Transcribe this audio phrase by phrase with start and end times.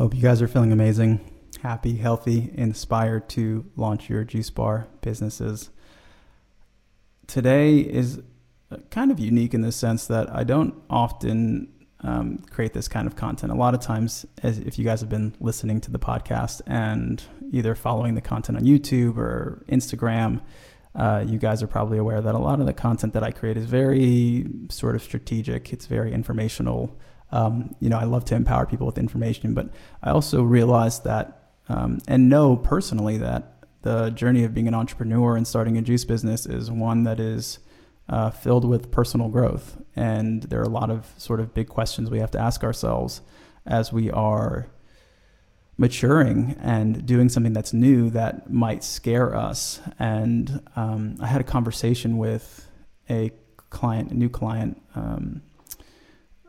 [0.00, 1.20] Hope you guys are feeling amazing
[1.60, 5.68] happy, healthy, inspired to launch your juice bar businesses.
[7.26, 8.18] Today is
[8.88, 13.14] kind of unique in the sense that I don't often um, create this kind of
[13.14, 13.52] content.
[13.52, 17.22] A lot of times, as if you guys have been listening to the podcast and
[17.52, 20.40] either following the content on YouTube or Instagram,
[20.94, 23.58] uh, you guys are probably aware that a lot of the content that I create
[23.58, 25.74] is very sort of strategic.
[25.74, 26.98] It's very informational.
[27.32, 29.70] Um, you know, I love to empower people with information, but
[30.02, 35.36] I also realize that um, and know personally that the journey of being an entrepreneur
[35.36, 37.60] and starting a juice business is one that is
[38.08, 39.80] uh, filled with personal growth.
[39.96, 43.22] And there are a lot of sort of big questions we have to ask ourselves
[43.66, 44.66] as we are
[45.78, 49.80] maturing and doing something that's new that might scare us.
[49.98, 52.68] And um, I had a conversation with
[53.08, 53.30] a
[53.70, 55.42] client, a new client, um,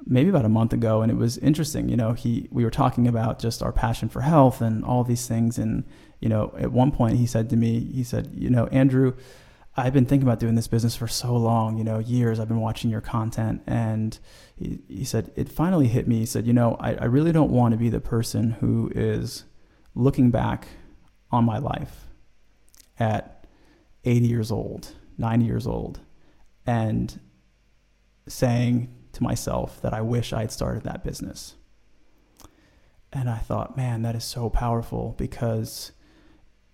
[0.06, 1.90] maybe about a month ago, and it was interesting.
[1.90, 5.28] You know, he we were talking about just our passion for health and all these
[5.28, 5.84] things, and
[6.20, 9.14] you know, at one point he said to me, he said, you know, Andrew.
[9.78, 12.42] I've been thinking about doing this business for so long, you know, years.
[12.42, 13.62] I've been watching your content.
[13.66, 14.20] And
[14.54, 16.20] he, he said, it finally hit me.
[16.20, 19.46] He said, you know, I, I really don't want to be the person who is
[19.96, 20.68] looking back
[21.32, 22.08] on my life
[23.00, 23.46] at
[24.04, 26.02] 80 years old, 90 years old,
[26.66, 27.20] and
[28.28, 31.56] saying to myself that I wish I had started that business.
[33.14, 35.92] And I thought, man, that is so powerful because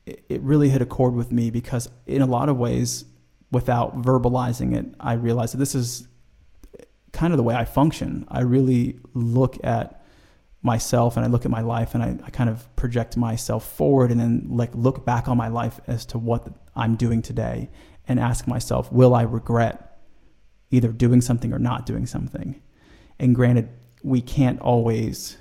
[0.06, 3.06] it, really hit a chord with me because, in a lot of ways,
[3.52, 6.08] without verbalizing it, I realized that this is
[7.12, 8.26] kind of the way I function.
[8.30, 10.06] I really look at
[10.62, 14.12] myself and I look at my life and I, I, kind of project myself forward
[14.12, 17.70] and then like look back on my life as to what I'm doing today
[18.08, 19.97] and ask myself, will I regret
[20.72, 22.62] either doing something or not doing something.
[23.20, 23.70] And granted,
[24.04, 25.38] we can't always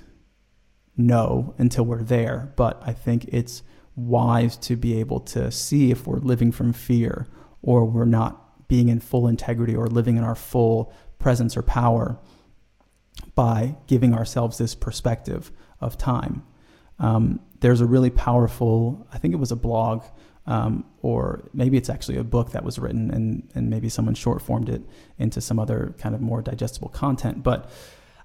[0.95, 3.63] know until we're there, but I think it's
[3.95, 7.27] wise to be able to see if we're living from fear
[7.61, 12.19] or we're not being in full integrity or living in our full presence or power
[13.35, 15.51] by giving ourselves this perspective
[15.81, 16.43] of time.
[16.99, 20.03] Um, there's a really powerful, I think it was a blog
[20.47, 24.41] um, or maybe it's actually a book that was written and, and maybe someone short
[24.41, 24.81] formed it
[25.19, 27.43] into some other kind of more digestible content.
[27.43, 27.69] But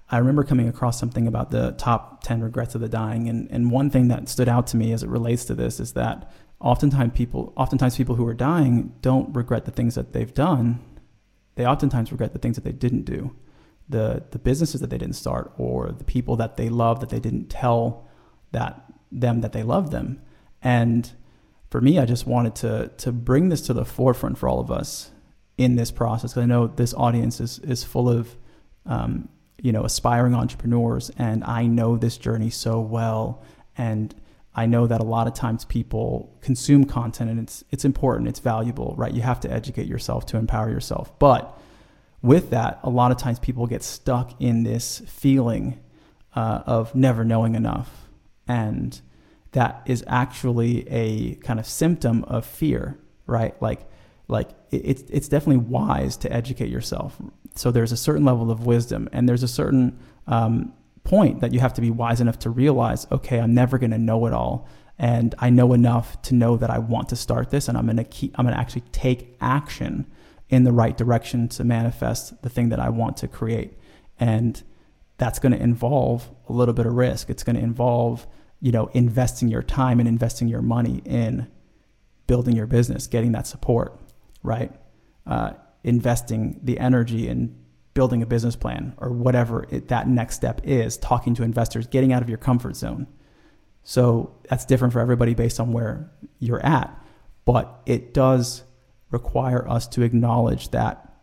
[0.09, 3.27] I remember coming across something about the top 10 regrets of the dying.
[3.27, 5.93] And, and one thing that stood out to me as it relates to this is
[5.93, 10.79] that oftentimes people, oftentimes people who are dying don't regret the things that they've done.
[11.55, 13.35] They oftentimes regret the things that they didn't do,
[13.89, 17.19] the, the businesses that they didn't start, or the people that they love that they
[17.19, 18.07] didn't tell
[18.51, 20.21] that them that they love them.
[20.61, 21.11] And
[21.73, 24.69] for me, I just wanted to to bring this to the forefront for all of
[24.69, 25.09] us
[25.57, 28.35] in this process I know this audience is is full of
[28.85, 29.27] um,
[29.59, 33.41] you know aspiring entrepreneurs, and I know this journey so well,
[33.75, 34.13] and
[34.53, 38.39] I know that a lot of times people consume content, and it's it's important, it's
[38.39, 39.11] valuable, right?
[39.11, 41.59] You have to educate yourself to empower yourself, but
[42.21, 45.79] with that, a lot of times people get stuck in this feeling
[46.35, 47.89] uh, of never knowing enough
[48.47, 49.01] and
[49.53, 53.59] that is actually a kind of symptom of fear, right?
[53.61, 53.87] Like,
[54.27, 57.17] like it's it's definitely wise to educate yourself.
[57.55, 61.59] So there's a certain level of wisdom, and there's a certain um, point that you
[61.59, 64.67] have to be wise enough to realize, okay, I'm never going to know it all,
[64.97, 67.97] and I know enough to know that I want to start this, and I'm going
[67.97, 70.07] to keep, I'm going to actually take action
[70.49, 73.77] in the right direction to manifest the thing that I want to create,
[74.19, 74.61] and
[75.17, 77.29] that's going to involve a little bit of risk.
[77.29, 78.25] It's going to involve
[78.63, 81.45] you know, investing your time and investing your money in
[82.27, 83.99] building your business, getting that support,
[84.41, 84.71] right?
[85.27, 85.51] Uh,
[85.83, 87.53] investing the energy in
[87.93, 92.13] building a business plan or whatever it, that next step is, talking to investors, getting
[92.13, 93.05] out of your comfort zone.
[93.83, 96.97] So that's different for everybody based on where you're at.
[97.43, 98.63] But it does
[99.11, 101.13] require us to acknowledge that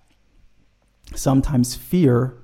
[1.14, 2.36] sometimes fear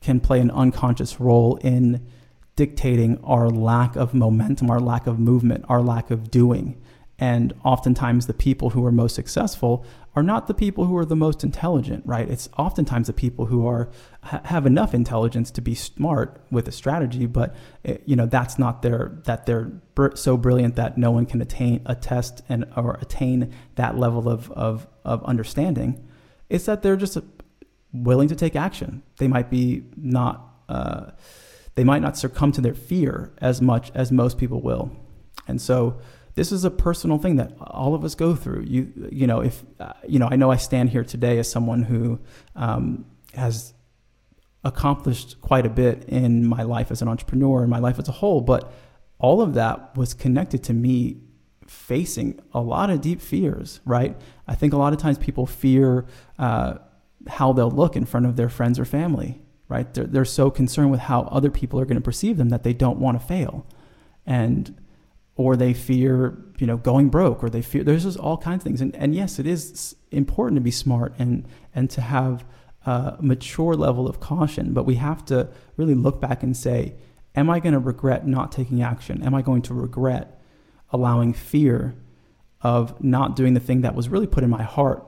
[0.00, 2.08] can play an unconscious role in
[2.56, 6.80] dictating our lack of momentum, our lack of movement, our lack of doing.
[7.18, 11.16] And oftentimes, the people who are most successful are not the people who are the
[11.16, 12.28] most intelligent, right?
[12.28, 13.90] It's oftentimes the people who are
[14.22, 17.54] ha- have enough intelligence to be smart with a strategy, but
[17.84, 19.64] it, you know that's not their that they're
[19.94, 24.28] br- so brilliant that no one can attain a test and or attain that level
[24.28, 26.06] of of, of understanding.
[26.50, 27.16] It's that they're just
[27.92, 29.02] willing to take action.
[29.18, 30.54] They might be not.
[30.68, 31.12] Uh,
[31.76, 34.90] they might not succumb to their fear as much as most people will,
[35.46, 35.98] and so
[36.36, 38.62] this is a personal thing that all of us go through.
[38.62, 41.82] You, you know, if, uh, you know, I know I stand here today as someone
[41.82, 42.20] who
[42.54, 43.72] um, has
[44.62, 48.12] accomplished quite a bit in my life as an entrepreneur and my life as a
[48.12, 48.70] whole, but
[49.18, 51.22] all of that was connected to me
[51.66, 54.14] facing a lot of deep fears, right?
[54.46, 56.04] I think a lot of times people fear
[56.38, 56.74] uh,
[57.28, 59.92] how they'll look in front of their friends or family, right?
[59.94, 62.72] They're, they're so concerned with how other people are going to perceive them that they
[62.72, 63.66] don't want to fail.
[64.24, 64.74] And
[65.36, 68.64] or they fear, you know, going broke, or they fear there's just all kinds of
[68.64, 68.80] things.
[68.80, 72.44] And, and yes, it is important to be smart and and to have
[72.86, 76.94] a mature level of caution, but we have to really look back and say,
[77.34, 79.22] am I going to regret not taking action?
[79.22, 80.40] Am I going to regret
[80.90, 81.96] allowing fear
[82.62, 85.04] of not doing the thing that was really put in my heart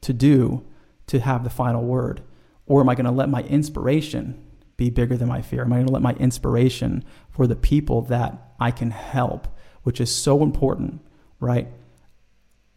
[0.00, 0.64] to do
[1.08, 2.22] to have the final word?
[2.68, 4.40] Or am I going to let my inspiration
[4.76, 5.62] be bigger than my fear?
[5.62, 9.48] Am I going to let my inspiration for the people that I can help,
[9.82, 11.00] which is so important,
[11.40, 11.68] right?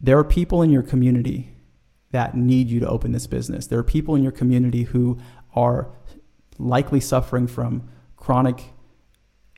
[0.00, 1.54] There are people in your community
[2.10, 3.66] that need you to open this business.
[3.66, 5.18] There are people in your community who
[5.54, 5.90] are
[6.58, 8.72] likely suffering from chronic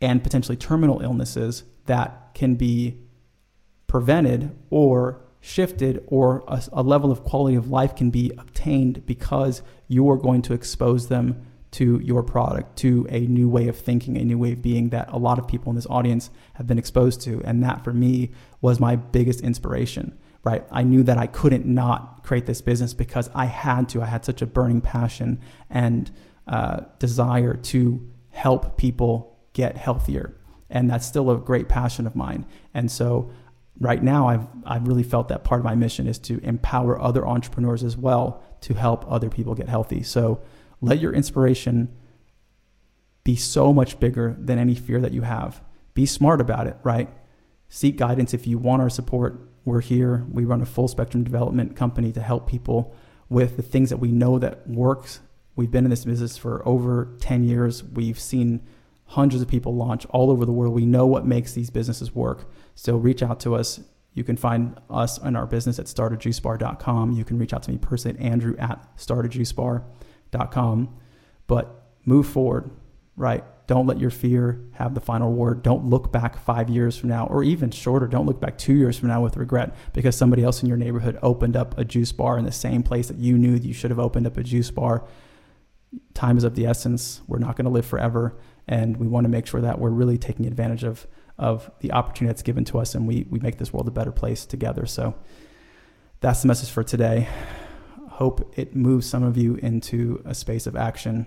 [0.00, 2.98] and potentially terminal illnesses that can be
[3.86, 9.60] prevented or shifted or a, a, level of quality of life can be obtained because
[9.88, 14.16] you are going to expose them to your product, to a new way of thinking,
[14.16, 16.78] a new way of being that a lot of people in this audience have been
[16.78, 17.42] exposed to.
[17.44, 18.30] And that for me
[18.62, 20.64] was my biggest inspiration, right?
[20.70, 24.00] I knew that I couldn't not create this business because I had to.
[24.00, 26.10] I had such a burning passion and
[26.46, 30.38] uh, desire to help people get healthier.
[30.70, 32.46] And that's still a great passion of mine.
[32.72, 33.30] And so
[33.80, 37.26] right now I've I've really felt that part of my mission is to empower other
[37.26, 40.02] entrepreneurs as well to help other people get healthy.
[40.02, 40.40] So
[40.80, 41.94] let your inspiration
[43.24, 45.62] be so much bigger than any fear that you have.
[45.94, 47.08] Be smart about it, right?
[47.68, 49.48] Seek guidance if you want our support.
[49.64, 50.26] We're here.
[50.30, 52.94] We run a full spectrum development company to help people
[53.28, 55.20] with the things that we know that works.
[55.56, 57.82] We've been in this business for over 10 years.
[57.82, 58.62] We've seen
[59.06, 60.74] hundreds of people launch all over the world.
[60.74, 62.50] We know what makes these businesses work.
[62.74, 63.80] So reach out to us.
[64.12, 67.12] You can find us and our business at startajuicebar.com.
[67.12, 69.84] You can reach out to me personally at andrew at startajuicebar.com
[70.42, 70.94] com.
[71.46, 72.70] But move forward,
[73.16, 73.44] right?
[73.66, 75.62] Don't let your fear have the final word.
[75.62, 78.06] Don't look back five years from now, or even shorter.
[78.06, 81.18] Don't look back two years from now with regret because somebody else in your neighborhood
[81.22, 83.90] opened up a juice bar in the same place that you knew that you should
[83.90, 85.06] have opened up a juice bar.
[86.14, 87.22] Time is of the essence.
[87.26, 88.36] We're not going to live forever.
[88.66, 91.06] And we want to make sure that we're really taking advantage of,
[91.38, 94.12] of the opportunity that's given to us and we, we make this world a better
[94.12, 94.86] place together.
[94.86, 95.14] So
[96.20, 97.28] that's the message for today
[98.14, 101.26] hope it moves some of you into a space of action.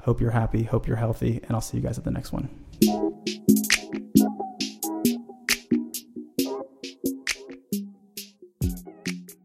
[0.00, 2.48] Hope you're happy, hope you're healthy, and I'll see you guys at the next one.